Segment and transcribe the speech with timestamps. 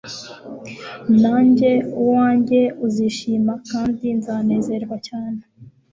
[1.21, 5.41] nanjye uwanjye uzishima kandi nzanezerwa cyane